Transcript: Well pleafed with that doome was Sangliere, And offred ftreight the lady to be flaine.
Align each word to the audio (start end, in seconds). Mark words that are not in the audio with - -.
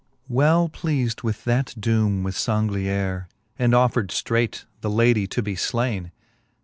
Well 0.29 0.67
pleafed 0.67 1.21
with 1.23 1.43
that 1.43 1.75
doome 1.79 2.23
was 2.23 2.35
Sangliere, 2.35 3.27
And 3.59 3.73
offred 3.73 4.07
ftreight 4.07 4.65
the 4.79 4.89
lady 4.89 5.27
to 5.27 5.43
be 5.43 5.53
flaine. 5.53 6.09